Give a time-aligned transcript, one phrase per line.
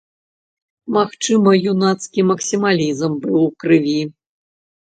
[0.97, 3.97] Магчыма, юнацкі максімалізм быў у крыві.